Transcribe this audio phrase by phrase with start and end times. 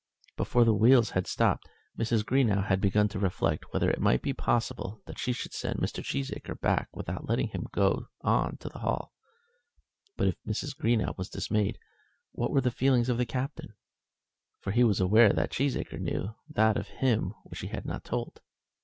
[0.35, 2.25] Before the wheels had stopped, Mrs.
[2.25, 6.03] Greenow had begun to reflect whether it might be possible that she should send Mr.
[6.03, 9.13] Cheesacre back without letting him go on to the Hall;
[10.17, 10.75] but if Mrs.
[10.75, 11.77] Greenow was dismayed,
[12.31, 13.75] what were the feelings of the Captain?
[14.61, 18.41] For he was aware that Cheesacre knew that of him which he had not told.